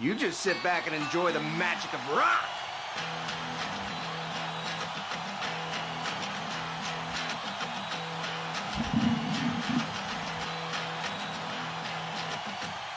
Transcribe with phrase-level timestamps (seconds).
[0.00, 2.48] You just sit back and enjoy the magic of rock.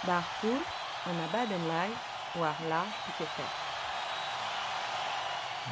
[0.06, 0.62] Barpool,
[1.06, 1.98] on a bad and live,
[2.38, 3.66] war large piquet fait.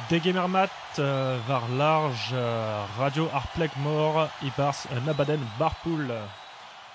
[0.08, 6.10] Degemermat uh, var large uh, radio arpleg mor i bars un abaden barpool.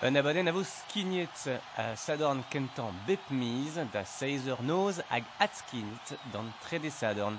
[0.02, 6.13] Un abaden a vo skignet a sadorn kentan bep miz da seizer noz hag atskignet
[6.31, 7.35] dan trede sadorn.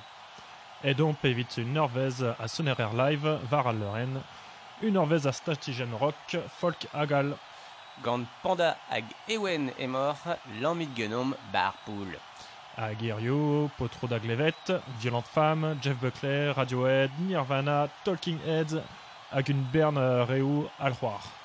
[0.84, 4.20] Et donc evit une norvez a sonerer live var al leuren,
[4.82, 7.32] une norvez a statigen rock, folk agal.
[8.04, 10.16] Gant panda hag ewen e mor,
[10.60, 12.12] lammit genom barpool.
[12.76, 18.76] A Gerio, Potro da Glevet, Violente Femme, Jeff Buckley, Radiohead, Nirvana, Talking Heads,
[19.32, 21.39] hag une berne uh, reu al c'hoar.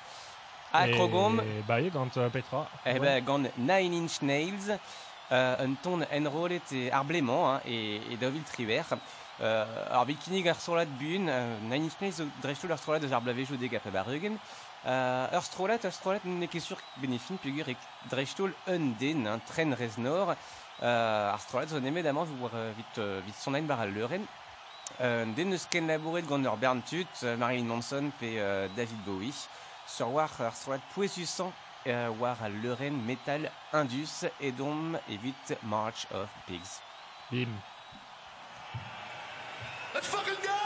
[0.76, 2.66] A krogom, E ba ye gant uh, Petra.
[2.84, 4.68] eh ben, gant Nine Inch Nails,
[5.32, 8.84] euh, un ton enrolet e arblemant hein, e, e davil triver.
[9.40, 13.22] Euh, ar bikinig ar strolat bun, euh, Nine Inch Nails drechtoul ar strolat eus ar
[13.22, 14.38] blavejo deg a barugen.
[14.86, 17.76] Euh, ur strolat, ur strolat ne ket sur benefin peogwir e
[18.10, 20.34] drechtoul un den, un tren rez nor,
[20.82, 24.24] euh, ar strolat zo nemet euh, vit, euh, vit sonain bar al leuren.
[25.00, 29.02] Euh, den eus ken labouret gant ur bern tut, euh, Marilyn Manson pe euh, David
[29.04, 29.48] Bowie.
[29.86, 30.28] Sur war
[30.94, 31.52] poesusan
[31.86, 36.80] euh, war al leuren metal indus et dom evit March of Pigs.
[37.30, 37.62] Bim.
[39.94, 40.65] Let's fucking go!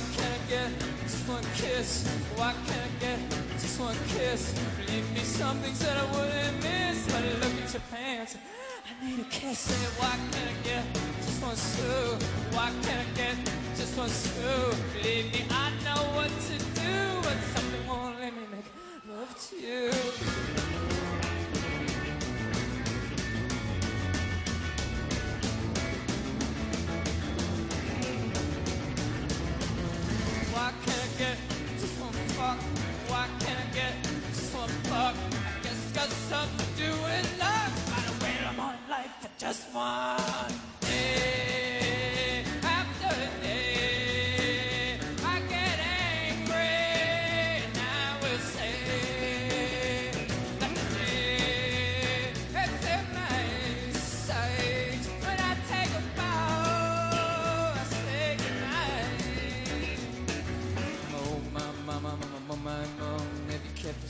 [0.00, 0.70] Why can't I get
[1.02, 2.08] just one kiss?
[2.36, 3.18] Why can't I get
[3.60, 4.58] just one kiss?
[4.78, 7.06] Believe me, some things that I wouldn't miss.
[7.12, 8.36] But look at your pants.
[8.88, 9.58] I need a kiss.
[9.58, 10.84] Say, why can't I get
[11.20, 12.16] just one screw?
[12.56, 13.36] Why can't I get
[13.76, 14.72] just one screw?
[14.94, 17.19] Believe me, I know what to do,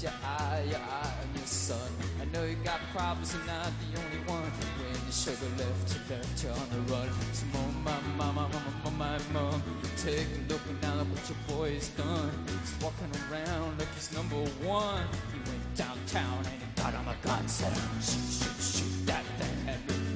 [0.02, 1.90] you kept your eye, your eye on your son?
[2.20, 4.50] I know you got problems, you're not the only one.
[4.78, 7.08] When your sugar left, you left you on the run.
[7.32, 7.46] So,
[7.84, 8.48] my, my, my, my,
[8.84, 9.62] my, my, mom,
[9.96, 12.30] take a look now at what your boy has done.
[12.46, 15.04] He's walking around like he's number one.
[15.32, 19.60] He went downtown and he got him a gun, said, shoot, shoot, shoot that thing.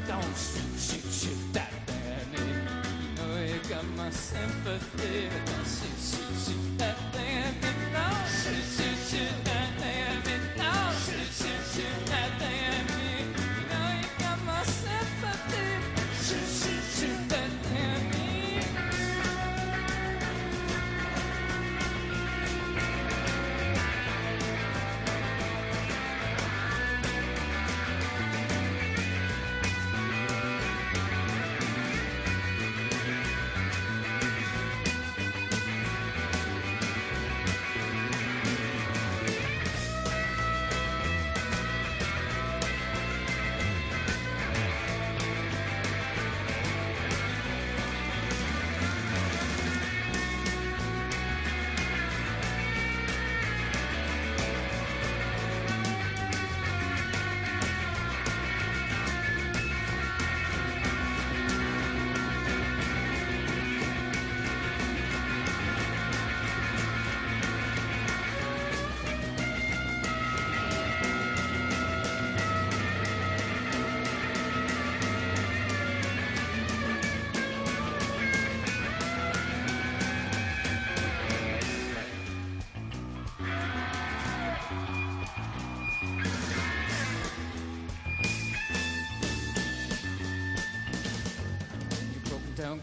[0.06, 2.02] Don't shoot, shoot, shoot that thing.
[2.36, 6.93] You know you got my sympathy, don't shoot, shoot, shoot that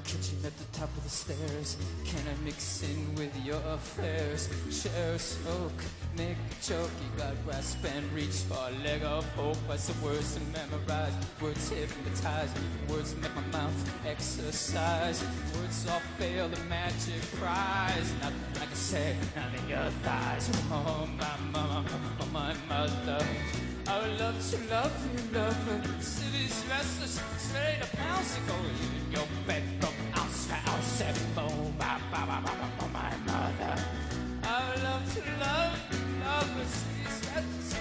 [0.03, 1.77] kitchen at the top of the stairs.
[2.05, 4.49] Can I mix in with your affairs?
[4.69, 5.81] Share a smoke,
[6.17, 6.89] make a joke.
[7.01, 9.57] You got grasp and reach for a leg of hope.
[9.69, 12.49] I some words to memorize, words hypnotize.
[12.89, 15.23] Words make my mouth exercise.
[15.55, 18.13] Words all fail the magic prize.
[18.21, 20.49] Nothing I can say, none of your thighs.
[20.71, 21.85] Oh, my mama,
[22.19, 23.25] oh, my mother.
[23.91, 26.01] I would love to love you, love.
[26.01, 27.19] City's restless,
[27.97, 29.93] pounce and go in your bedroom.
[30.15, 33.75] Ounce and boom, ba, ba, ba, ba, ba, my mother.
[34.43, 36.51] I would love to love you, love.
[36.71, 37.73] City's restless,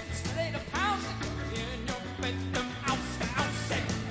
[1.54, 2.68] in your bedroom.
[2.88, 3.52] Ounce and I'm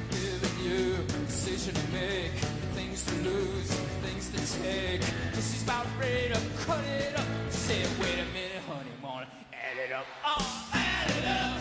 [0.10, 2.32] giving you a decision to make,
[2.80, 3.72] things to lose,
[4.08, 5.02] things to take.
[5.34, 7.28] This is about ready to cut it up.
[7.50, 10.06] Say, wait a minute, honey, wanna add it up.
[10.26, 11.59] Oh, add it up.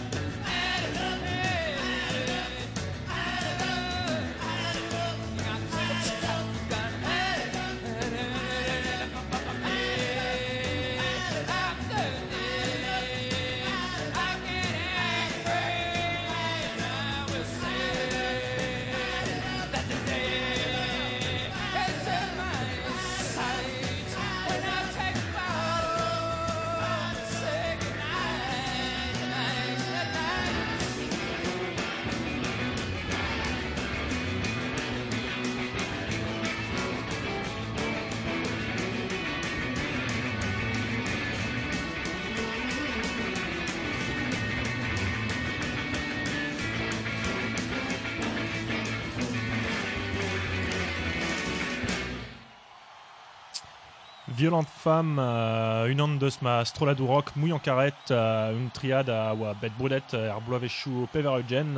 [54.38, 59.52] Violente femme, uh, une ondas ma stroladurok mouille en carrette, uh, une triade a oa
[59.54, 61.74] bet brudet er bloavechou pevarugen,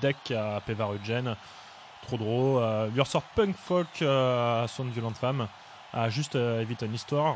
[0.00, 1.34] deck a pevarugen,
[2.02, 5.48] trop drôle, uh, ur sort punk folk uh, son violente femme,
[5.92, 7.34] a juste evit an histoire.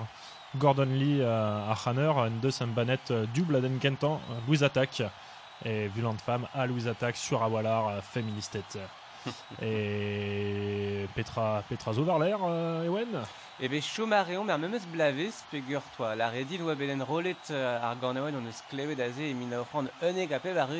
[0.56, 4.62] Gordon Lee uh, ar c'haner en deus an banet uh, du bladen kentan uh, Louise
[4.62, 5.02] Attack
[5.64, 8.78] et Violent Femme à Louise Attack sur Awalar féministette.
[9.60, 12.36] et Petra Petra Zoverler,
[12.86, 13.24] Ewen?
[13.60, 17.96] E be chomareon mer memes blavez pegur toi la redil oa belen rolet euh, ar
[17.98, 20.70] ganaoen on eus klevet aze e min oc'han uneg a pev ar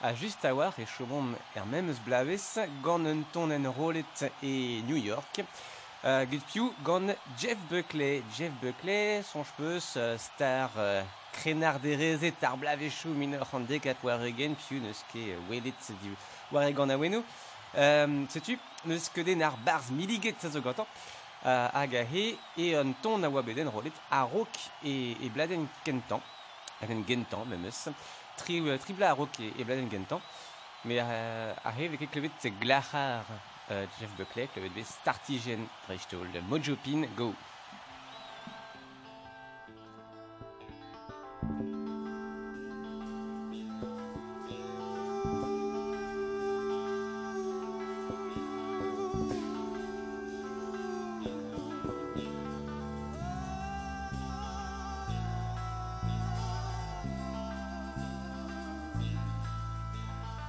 [0.00, 2.46] a just a war e chomom er memes blavez
[2.82, 5.44] gant ton en rolet e New York
[6.04, 8.22] Uh, Gud piou gant Jeff Buckley.
[8.32, 14.22] Jeff Buckley, son peus uh, star uh, krenar derezet ar blavechou min oc'han dekat war
[14.22, 16.14] rugen piou neus ket uh, welet di
[16.52, 17.24] war e gant a wenou.
[17.74, 18.28] Um,
[18.86, 20.86] neus ket den ar barz miliget sa zo gantan.
[21.44, 25.28] Uh, hag a he e an ton a oa beden rolet a rok e, e
[25.30, 26.20] bladen kentan
[26.80, 27.88] hag en gentan memes
[28.36, 30.20] tri, uh, tri bla a rok e, e bladen gentan
[30.84, 37.06] me uh, a he veke klevet uh, Jeff Buckley klevet startigen drechtol de Mojo Pin
[37.16, 37.34] go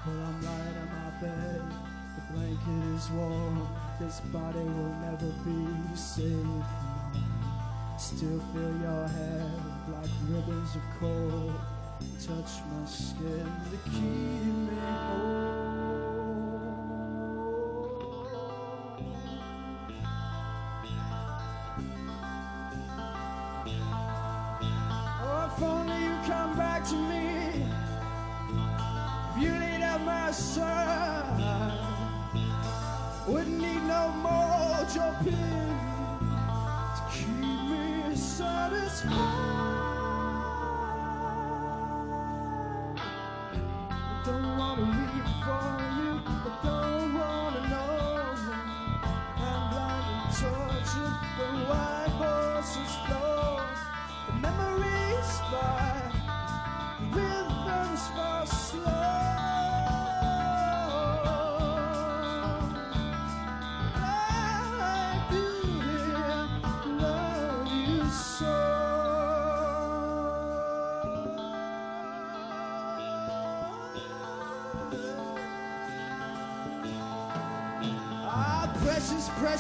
[0.07, 1.61] Well, I'm lying on my bed,
[2.15, 3.67] the blanket is warm.
[3.99, 6.69] This body will never be safe.
[7.97, 9.51] Still feel your hair,
[9.89, 11.53] black ribbons of cold.
[12.17, 15.48] Touch my skin to keep me whole.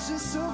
[0.09, 0.48] just so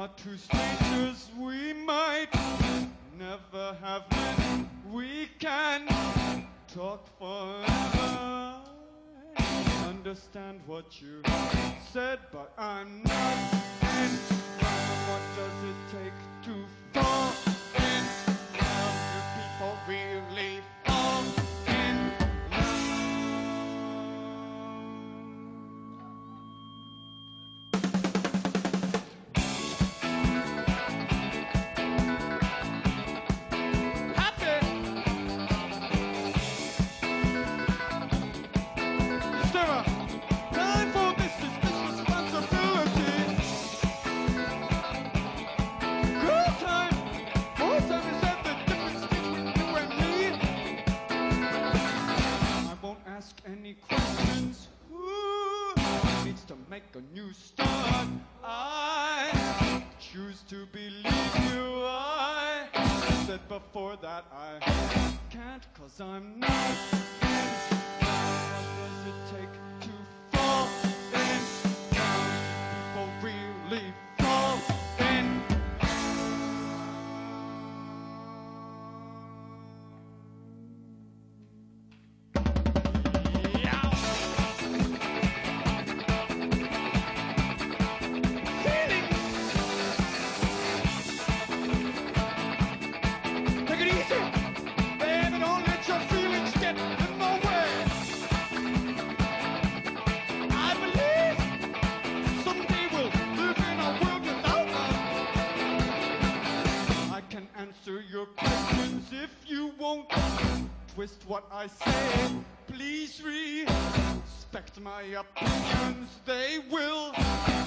[0.00, 2.28] are two strangers we might
[3.18, 4.66] never have met.
[4.90, 5.86] We can
[6.74, 8.54] talk forever.
[9.86, 11.20] Understand what you
[11.92, 13.36] said, but I'm not
[13.98, 14.10] in.
[15.10, 17.59] What does it take to fall
[107.60, 110.08] answer your questions if you won't
[110.94, 112.34] twist what I say.
[112.66, 116.08] Please respect my opinions.
[116.24, 117.12] They will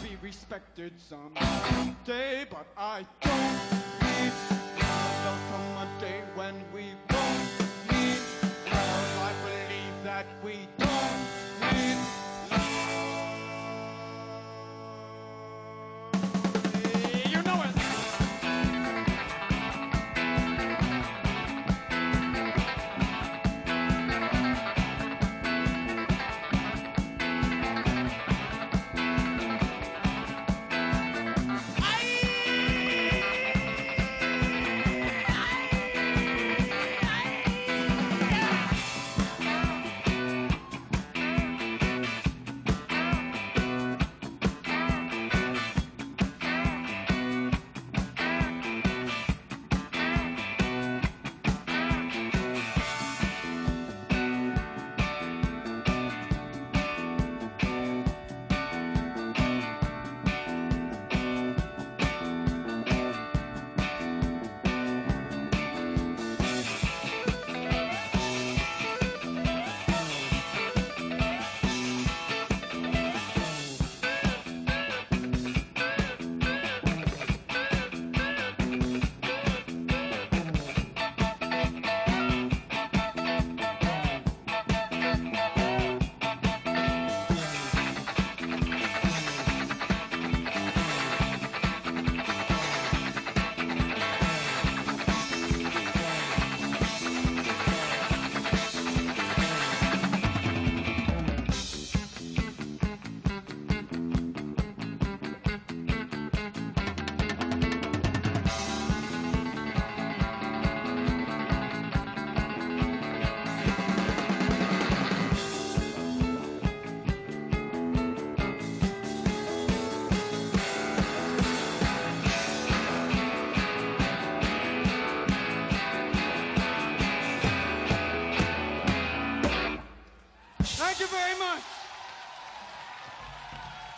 [0.02, 3.60] be respected someday, but I don't
[4.02, 4.34] love.
[5.22, 7.13] There'll come a day when we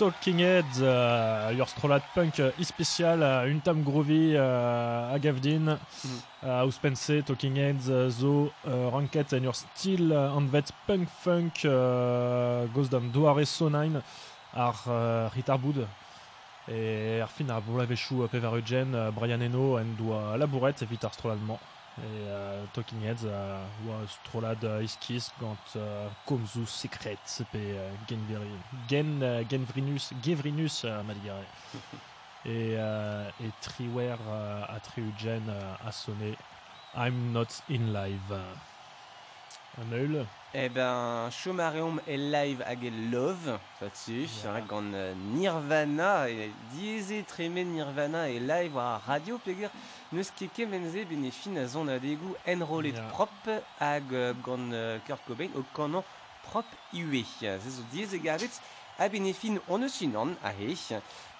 [0.05, 5.79] Talking Heads, euh, your Strollad Punk euh, e-spécial, euh, une tam groovy euh, à Gavdin,
[6.43, 11.07] euh, House Pense, Talking Heads, euh, Zo, euh, Ranket and your Steel, euh, Anvet Punk
[11.23, 14.03] Funk, euh, Ghost Duare Sonine,
[14.55, 15.87] ar euh, Ritarbud,
[16.71, 21.15] et ar fin ar Boulavechou euh, Pevarugen, euh, Brian Eno, and doa Labourette, et Vitar
[21.15, 21.59] Strolladement.
[21.97, 27.17] Et euh, Talking Heads, euh, oa Strollad euh, Iskis, gant euh, Komzu Secret,
[27.51, 27.58] pe
[28.10, 28.49] Genveri,
[28.89, 31.45] Gen, Genvrinus, Gevrinus, Maligare.
[32.45, 36.36] et, et Triwer euh, a Triugen euh, a sonné
[36.95, 38.39] I'm Not In Live.
[39.77, 40.25] Un eul.
[40.53, 43.59] Eh ben, Chomareum est live hag love,
[44.61, 49.67] gant euh, Nirvana, et dieze tremen Nirvana et live a radio peger,
[50.13, 51.89] neus keke menze fin a zon
[52.47, 53.01] enrollet Ja.
[53.11, 53.49] prop
[53.81, 54.71] hag euh, gant
[55.05, 56.03] Kurt Cobain o kanon
[56.43, 57.25] prop iwe.
[58.23, 58.61] Gavet,
[58.97, 60.75] a bene fin on eus unan, a he,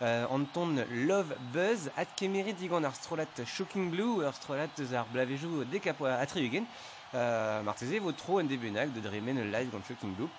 [0.02, 2.94] euh, an ton Love Buzz, at kemere digant ar
[3.46, 6.66] Shocking Blue, ar strolat eus ar blavejou dekapo a triugen,
[7.14, 10.30] euh, Marteze de Dremen live dans Shocking Blue.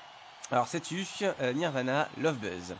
[0.50, 2.74] Alors c'est tu euh, Nirvana Love Buzz?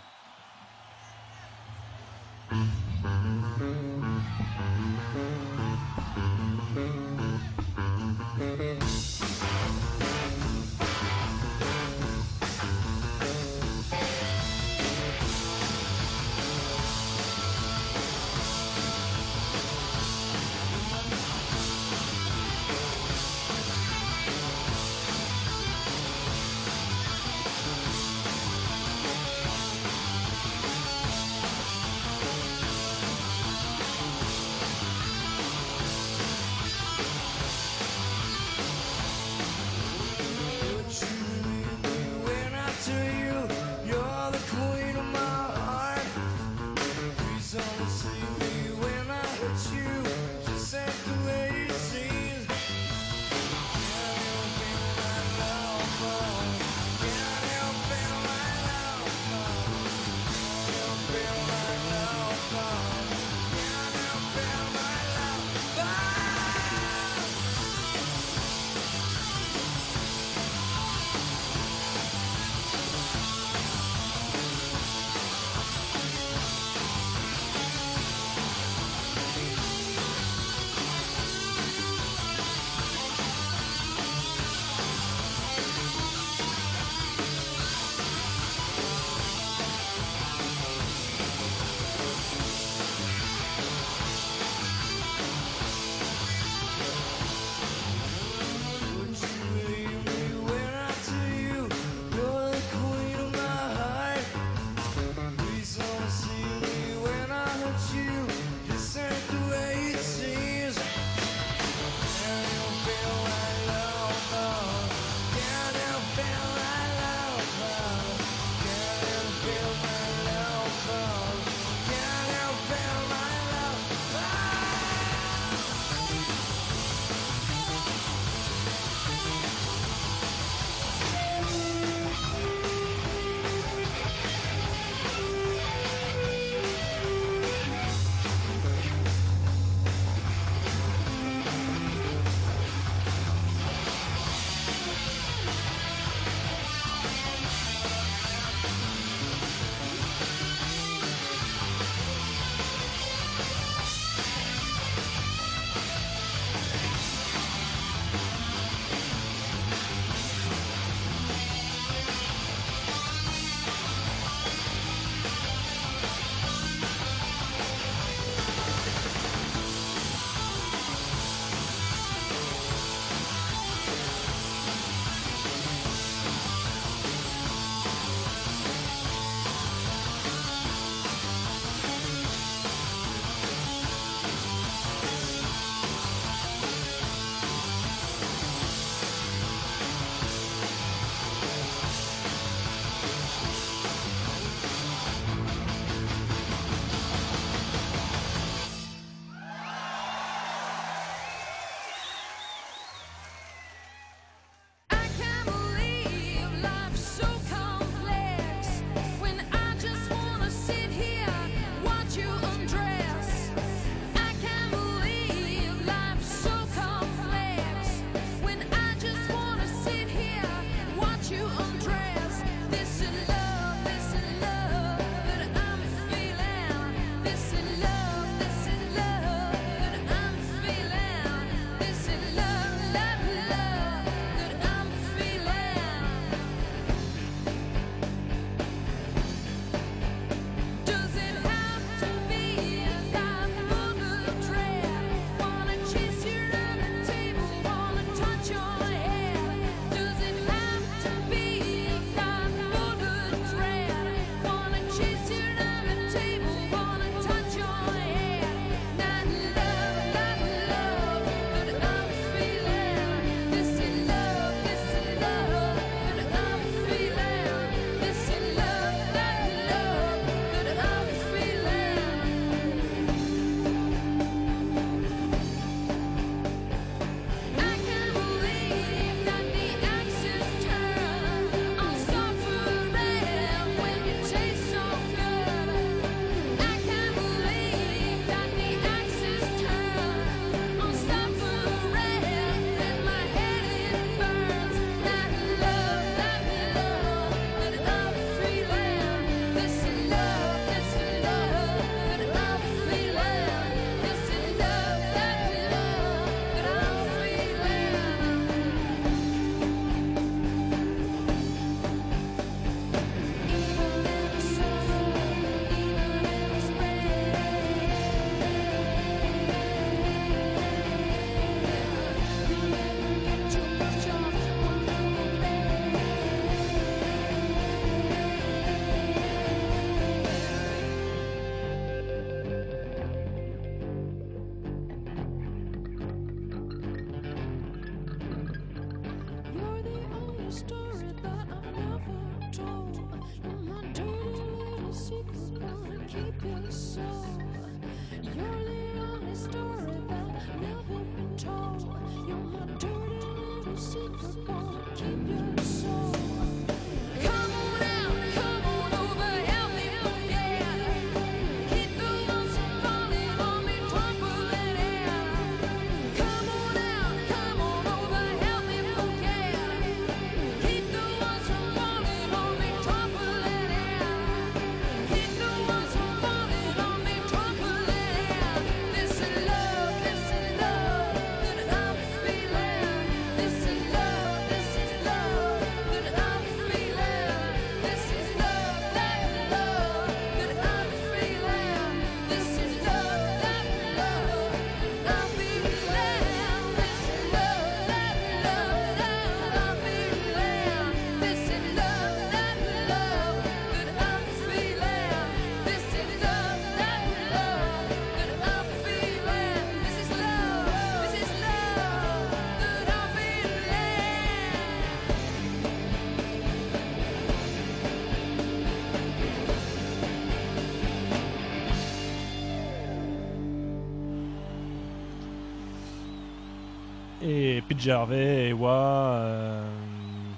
[427.29, 429.65] Et PJ Harvey, Ewa, euh,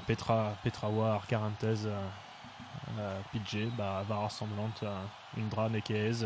[0.07, 2.01] Petra, Petra War, Carantez, euh,
[2.99, 5.05] euh, PJ, bah, va rassemblante, euh,
[5.39, 6.25] Indra, Nekez.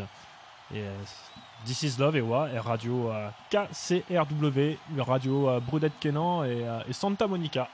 [0.73, 0.97] Et euh,
[1.65, 3.11] This is Love, Ewa, et radio
[3.49, 7.67] KCRW, radio Brudette Kenan et, et Santa Monica.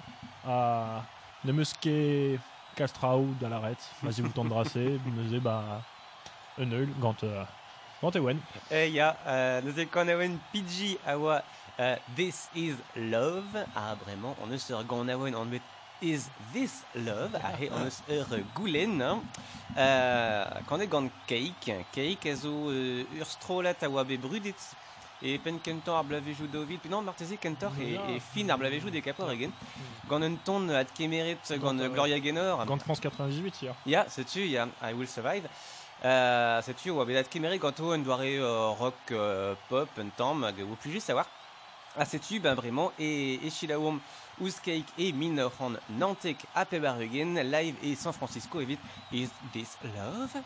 [0.48, 1.04] À
[1.46, 2.40] Nemuske
[2.76, 3.88] Castrau de l'arrête.
[4.02, 5.00] Vas-y, vous t'embrasser.
[5.06, 5.84] Nous bah,
[6.60, 7.16] un eul, gant,
[8.02, 8.40] gant Ewen.
[8.72, 11.44] Eh ja, euh, nous avons un PG awa
[11.80, 13.66] euh, This is Love.
[13.76, 15.62] Ah, vraiment, on ne se regarde on met
[16.02, 17.38] Is This Love.
[17.44, 19.02] Ah, et on ne se goulen.
[19.02, 19.22] hein.
[19.78, 24.56] Euh, quand on est gant Cake, Cake, ezo euh, ur strolat awa be brudit.
[25.22, 26.06] Et pen kentor ar.
[26.06, 29.52] Puis non, martezi kentor et, et fin ar blavejou des capor again.
[30.08, 32.66] Gant un ton ad kemerit gant Gant, Gloria Gaynor.
[32.66, 33.76] Gant France 98 hier.
[33.86, 35.50] Ja, setu, ja, I Will Survive.
[36.06, 40.62] Euh, setu, oa bedat kemerik ganto un doare euh, rock euh, pop un tamm hag
[40.64, 41.26] o plus juste savoir.
[41.98, 44.00] Ah, setu, ben vraiment, et, chilaoum
[44.40, 48.80] ouzkeik et min ran nantek a pebarugen, live et San Francisco evit
[49.12, 50.44] Is This Love?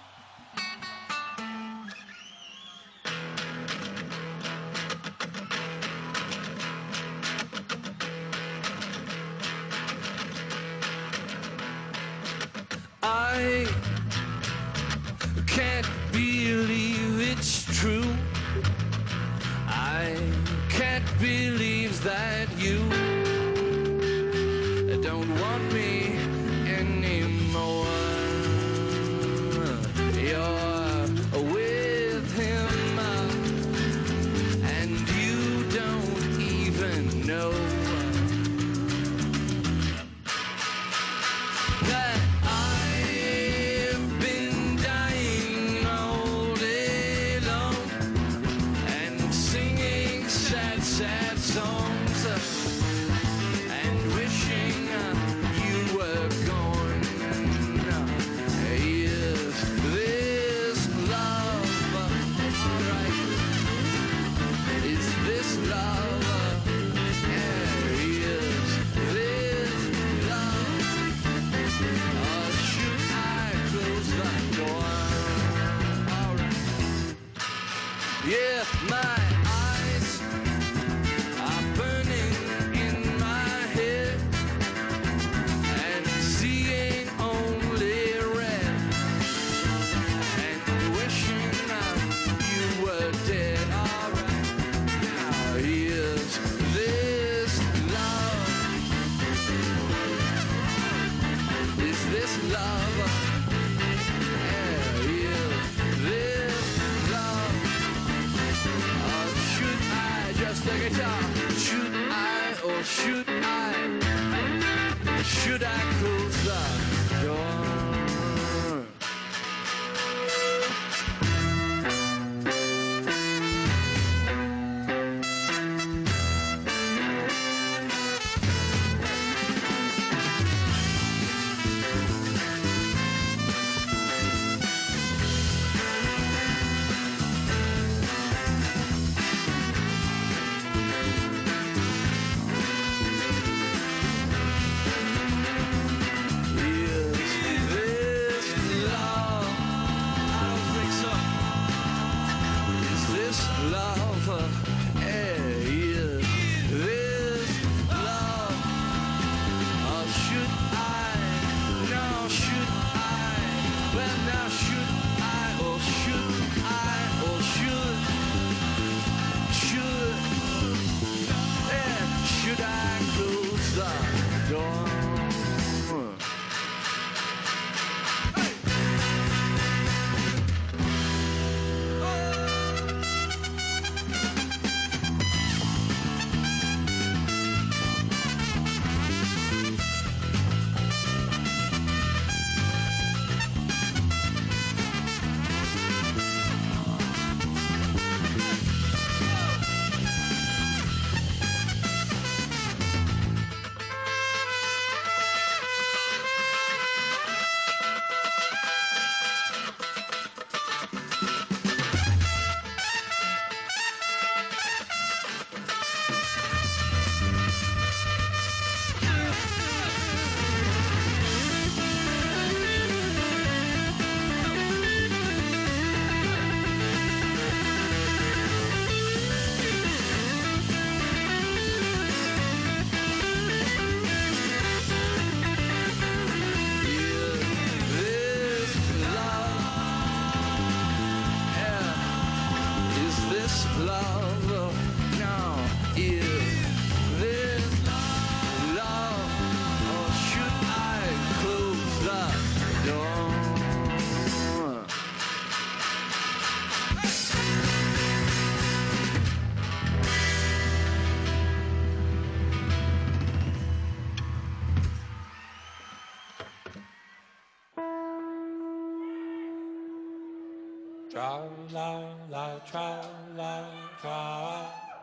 [271.34, 271.90] Tra la
[272.30, 273.02] la tra
[273.36, 273.66] la
[274.00, 274.20] tra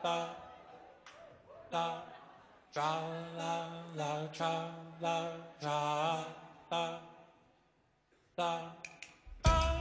[0.00, 0.16] la
[1.72, 2.02] la
[2.72, 3.00] tra
[3.36, 3.66] la
[3.96, 4.52] la tra
[5.00, 5.16] la
[5.58, 6.22] tra
[6.70, 7.00] la
[8.36, 8.70] la
[9.42, 9.79] Pleasure,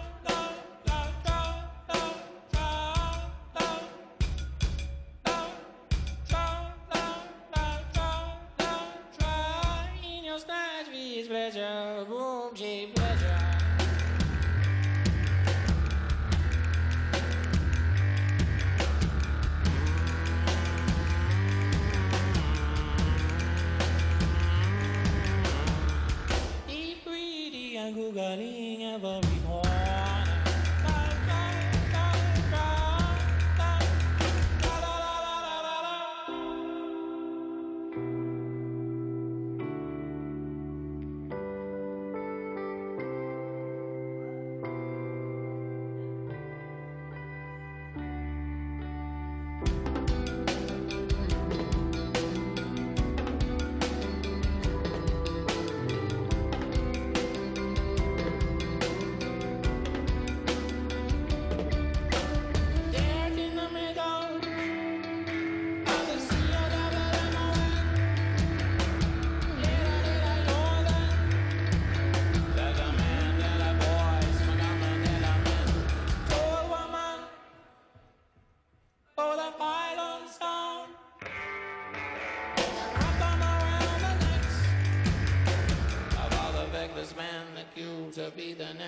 [88.39, 88.81] वीदन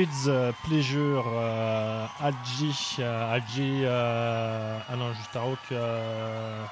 [0.00, 1.22] Fitz uh, Pleasure
[2.22, 6.64] Algi uh, Algi uh, ah non juste à rock uh,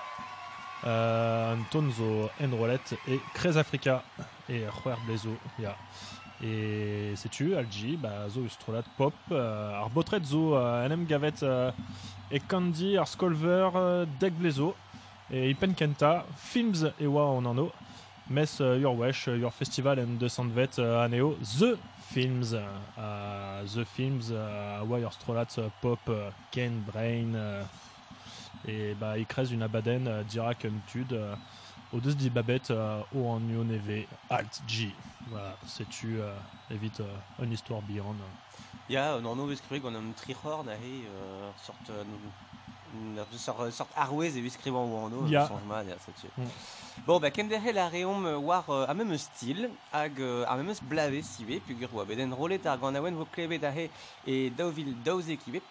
[0.83, 4.03] uh, Anton zo Enrolet et Crez Africa.
[4.49, 5.77] Et Juer Blezo ja
[6.43, 10.57] et sais-tu Algi bah zo ustrolat pop uh, ar botret zo
[10.87, 11.69] enem gavet uh,
[12.33, 14.75] e Candy ar Skolver uh, Deg Blezo
[15.31, 17.71] et Ipen Kenta films e oa on an o
[18.31, 21.77] mes uh, your wesh your festival and de Sandvet uh, aneo The
[22.11, 26.01] Films, uh, The Films, uh, Wire Strolat, uh, Pop,
[26.51, 27.65] Ken Brain,
[28.67, 31.19] et bah, il crée une abaden, Dirac Untud,
[31.93, 32.73] au deux di Babette,
[33.15, 34.91] O en Neve, Alt G.
[35.29, 37.03] Voilà, uh, évite
[37.43, 38.17] une histoire beyond.
[38.89, 41.77] Ja, un anno eus skriveg gant an trihor na he, euh, sort,
[43.19, 45.47] euh, sort, sort arwez e skrivañ o anno, Ya.
[45.47, 46.29] chanjman, ya, ça tue.
[46.37, 46.49] Mm.
[47.07, 50.57] Bon, bah, ken derre la reom euh, war euh, a même stil, hag euh, ar
[50.57, 53.89] même blave sive, pugur oa beden rolet ar gant awen vo klevet a he
[54.27, 55.63] e daouvil daouze kivet.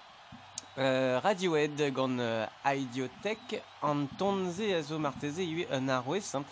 [0.78, 5.42] Euh, Radiohead gant euh, Idiotech an tonze a zo marteze
[5.72, 6.44] un arwez, hein.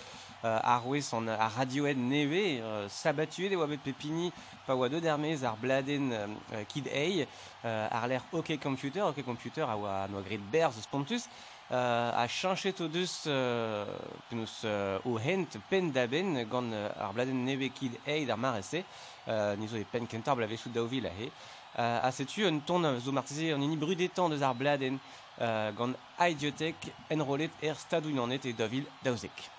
[0.46, 4.32] Euh, arwez an a Radiohead neve, euh, sabatuet e oa bet pepini
[4.68, 7.26] pa oa deux dermez ar bladen euh, euh, Kid A,
[7.66, 11.28] euh, ar l'air OK Computer, OK Computer a oa no grit berz eus spontus,
[11.72, 13.86] euh, a chanchet o deus euh,
[14.30, 18.84] penaos euh, o hent pen da ben gant euh, ar bladen nebekid eid ar marese,
[19.28, 21.32] euh, nizo e pen kentar blavechout daouvil a he.
[21.78, 25.00] Euh, a setu un ton zo marteze an ini brudetan deus ar bladen
[25.42, 29.55] euh, gant aidiotek enrolet er stadouinanet e daouvil daouzek.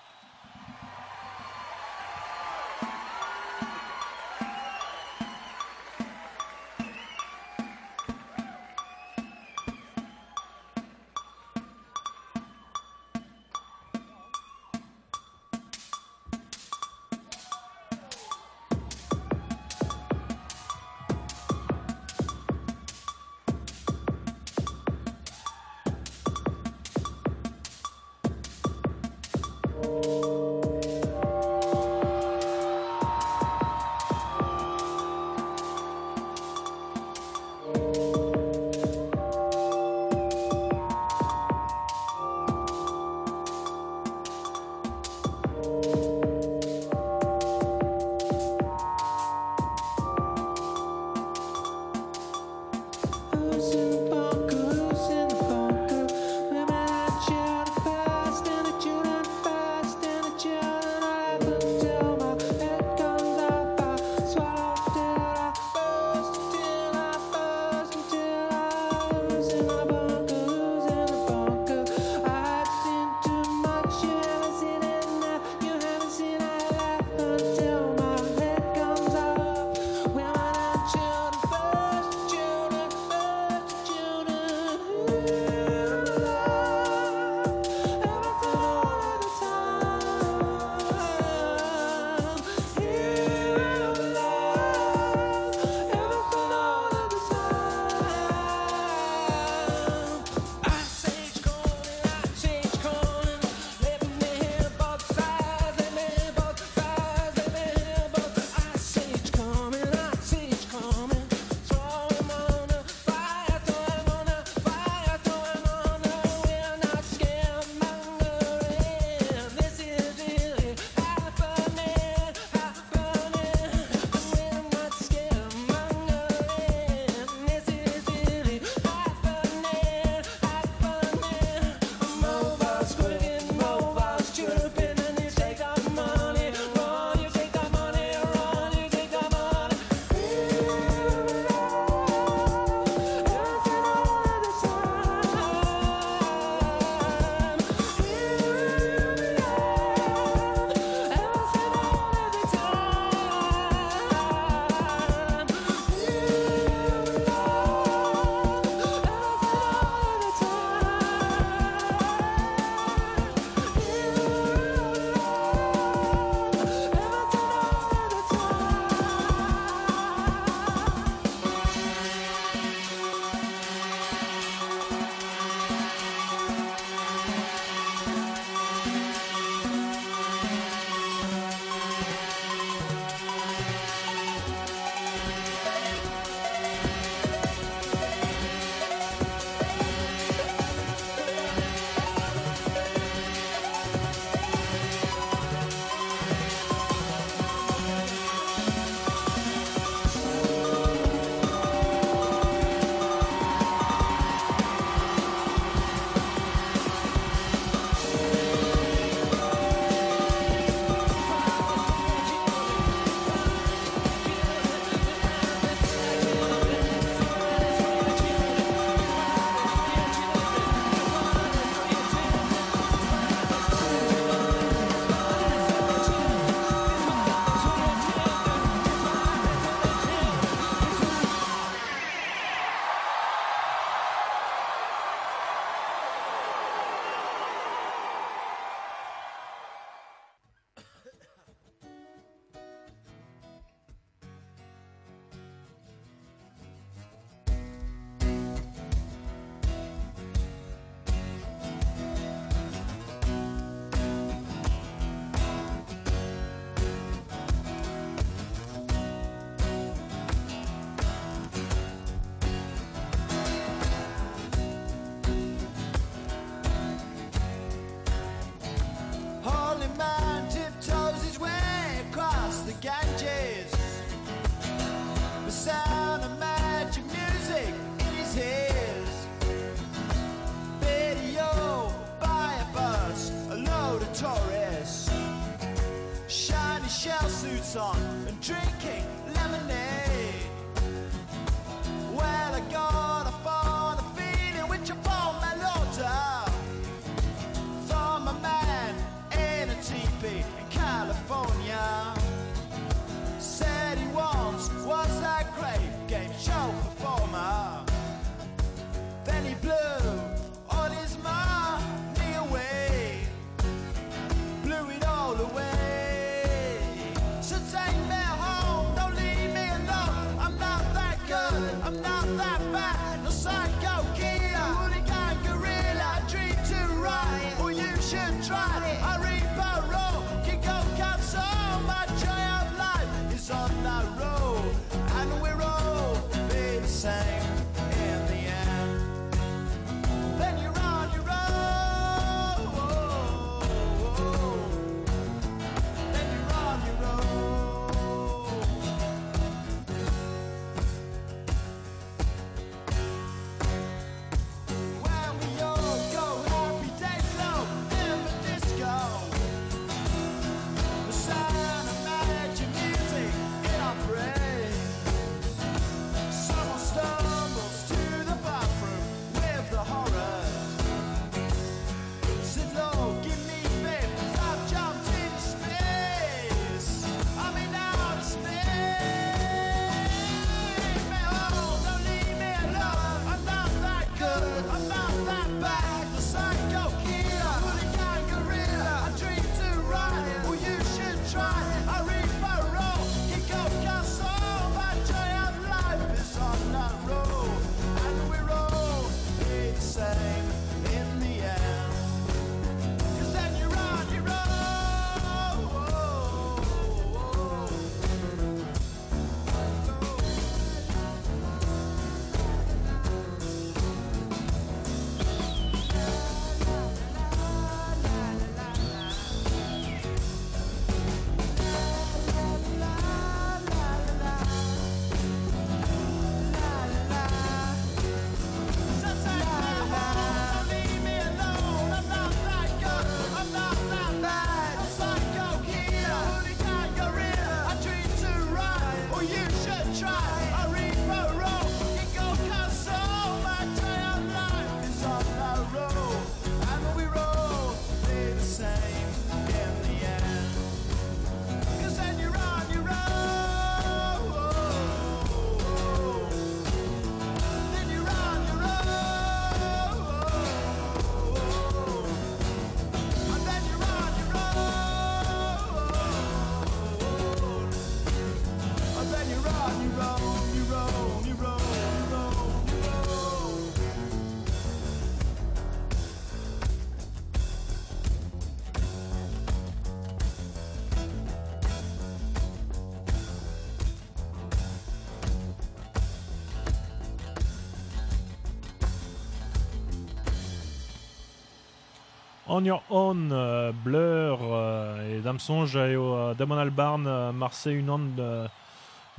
[492.57, 498.47] On Your Own, euh, Blur euh, et Damsonge et au Damon Albarn, euh, Marseille euh,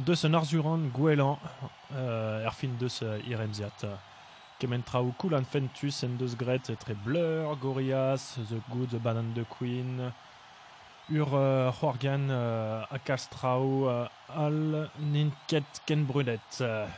[0.01, 1.39] de ce Narzuran, Gouelan,
[1.95, 3.70] euh, Erfin de ce Iremziat.
[4.59, 10.11] Kementrau, Kulan Fentus, Endos Gret, très Blur, Gorias, The Good, The Banane de Queen,
[11.09, 16.41] Ur euh, Horgan, euh, Akastrau, euh, Al Ninket Ken Brunet.
[16.61, 16.89] Euh,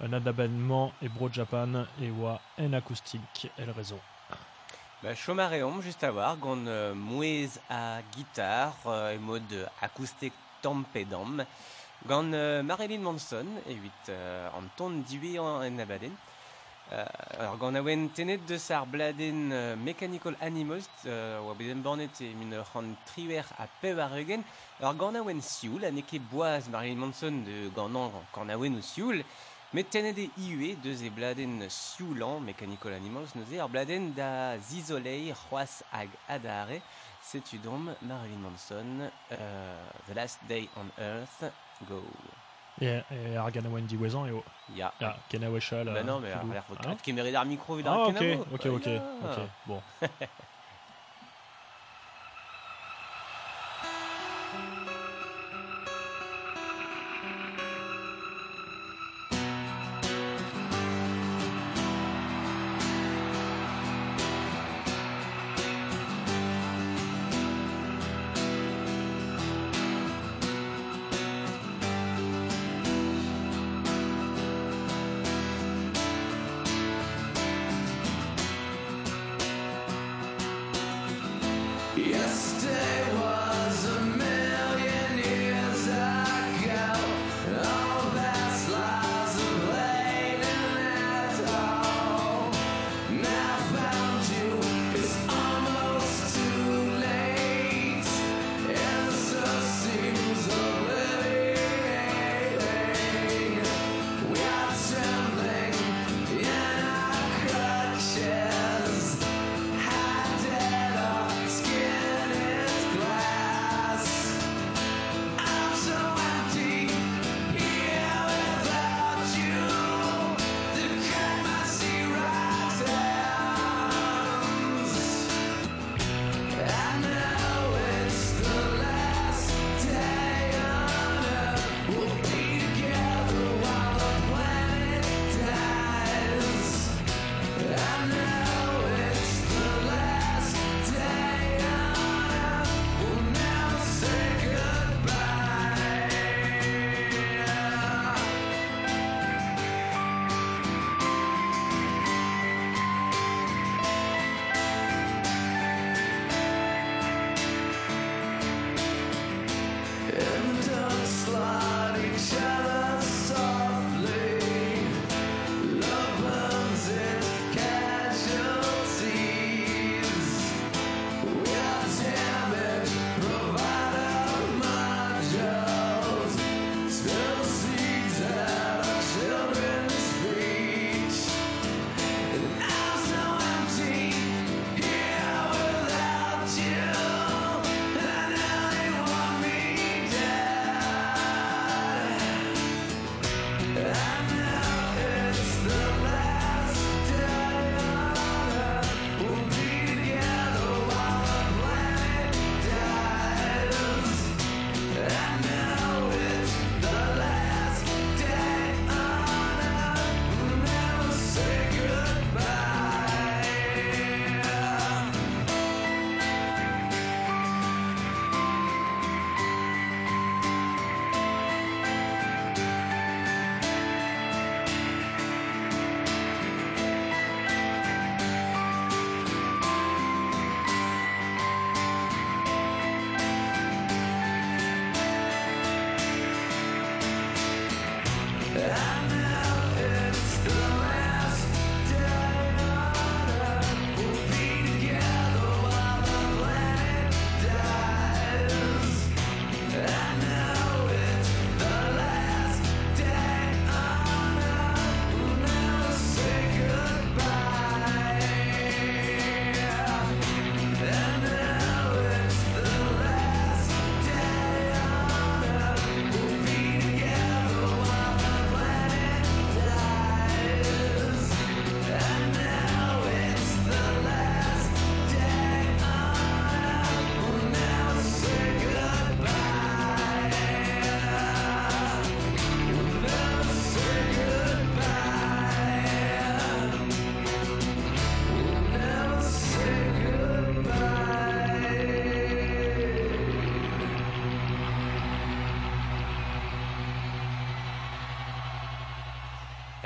[0.00, 0.12] un
[1.02, 3.98] et Bro Japan et wa en acoustique, elle raison.
[5.02, 10.34] Ba, chomar eom, just a war, gant euh, mouez a gitar, euh, e mod akoustek
[10.60, 11.40] tampedam,
[12.06, 16.12] gant euh, Marilyn Manson, e 8 euh, an ton diwe an en abaden.
[16.92, 17.04] Euh,
[17.38, 17.82] alors, gant a
[18.14, 23.44] tenet deus ar bladen euh, Mechanical Animals, euh, oa beden bornet e min ran triwer
[23.58, 24.42] a pev ar eugen,
[24.80, 28.82] alors gant a sioul, a neke boaz Marilyn Manson de gant an gant a o
[28.82, 29.24] sioul,
[29.72, 35.30] Met tenet e iue deus e bladen sioulan, Mechanical Animals, neuze ar bladen da zizolei
[35.30, 36.80] c'hoaz hag adare,
[37.22, 41.44] setu dom Marilyn Manson, euh, The Last Day on Earth,
[41.86, 42.02] go.
[42.80, 44.42] Et, et Argana Wendy Wezan et oh,
[44.74, 44.92] Ya.
[45.02, 45.86] ah, Kena Weshal.
[45.86, 46.50] Bah euh, non, mais Filou.
[46.50, 48.46] alors, faut Ah, que kemerit ar micro vid Ah, ar ok, kenavo.
[48.52, 49.02] ok, ok, Ya.
[49.22, 49.82] ok, bon.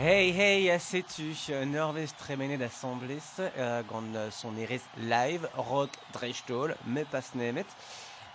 [0.05, 1.33] Hei hei setu,
[1.65, 7.65] Norvez tremene d'assemblés euh, gant euh, son erez live, rock drechtol, me pas nemet.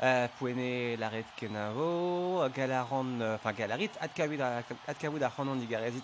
[0.01, 6.03] Euh, Pouene laret kenavo, galaran, euh, enfin galarit, adkavud ar c'hanon digarezit,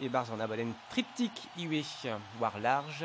[0.00, 1.82] e barz an abaden triptyque iwe,
[2.40, 3.04] war large,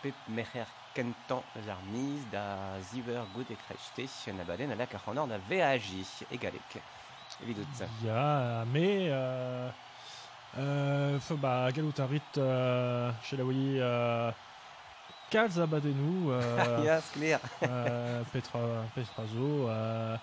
[0.00, 5.26] pep mecher kentan ar miz da ziver gout e krechete, an abaden alak ar c'hanor
[5.26, 6.78] da VAJ, egalek.
[7.42, 7.66] Evidot.
[8.04, 9.70] Ya, mais euh,
[10.56, 14.30] euh, bah, galutarit euh, chez la Wii euh,
[15.30, 17.36] Kalz abadenu euh, Ya, skler.
[17.64, 18.60] euh, Petra,
[18.94, 20.16] Petrazo euh,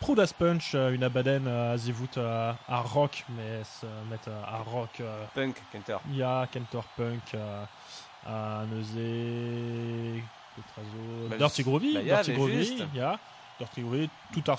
[0.00, 5.02] Proudas Punch, euh, une abaden à Zivut euh, à rock, mais se mettre à rock
[5.34, 6.00] Punk, kentor.
[6.08, 7.34] Il y a Kentor Punk
[8.26, 10.22] à Neuzé,
[10.56, 12.84] Petrazo, Bah, Dirty Groovy, bah, Dirty Groovy, juste.
[12.94, 13.18] il y a
[13.58, 14.58] Dirty Groovy, tout ars,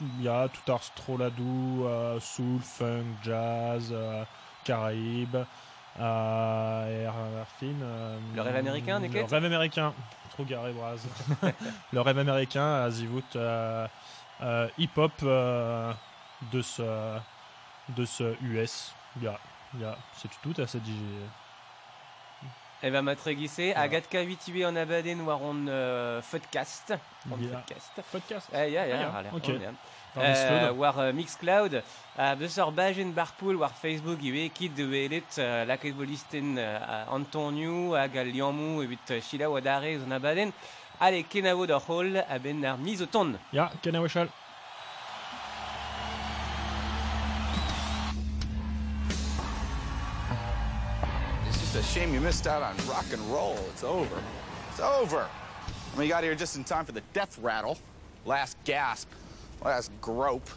[0.00, 4.24] il y a tout ars Stroladou, euh, soul, funk, jazz, euh,
[4.68, 5.36] Caraïbes,
[5.98, 7.66] euh, et Arfin.
[7.82, 9.92] euh, Le rêve américain, des Le rêve américain,
[10.30, 11.00] trop garé Braz.
[11.92, 13.86] le rêve américain à Zivut, euh,
[14.42, 15.92] euh, hip-hop euh,
[16.52, 17.18] de ce
[17.96, 18.92] de ce US.
[19.16, 19.38] Il y a,
[19.74, 21.00] il y a, c'est tout à cette DJ.
[22.80, 23.80] Eva Matregisse, Voilà.
[23.80, 26.94] Agatka 8 en abaden war on euh, podcast.
[27.28, 27.56] On Yeah.
[27.58, 27.92] podcast.
[28.12, 28.48] Podcast.
[28.54, 29.48] Eh, ya, ya, Ah, har l'air ok.
[29.48, 29.70] on, ya.
[30.14, 30.78] Par Euh, Discord.
[30.78, 31.74] war euh, Mixcloud,
[32.18, 37.94] uh, beusor bajen barpool war Facebook iwe kit de welet uh, laket bolisten uh, Antonio
[37.94, 40.52] hag al liamou evit uh, Sheila Wadare zon abaden.
[41.00, 43.36] Allez, kenavo da hol a ben ar miz o ton.
[43.52, 44.28] Ja, Kenna Wechal.
[51.48, 53.56] It's just a shame you missed out on rock and roll.
[53.70, 54.18] It's over.
[54.70, 55.26] It's over.
[55.94, 57.78] I mean, you got here just in time for the death rattle.
[58.24, 59.08] Last gasp.
[59.64, 60.48] Last grope.